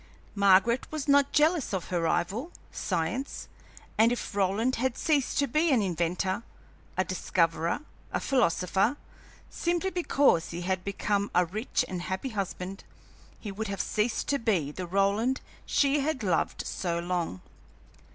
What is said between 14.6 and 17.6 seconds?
the Roland she had loved so long.